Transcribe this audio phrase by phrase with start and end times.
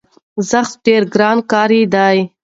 [0.49, 2.17] زښت ډېر ګران کار دی،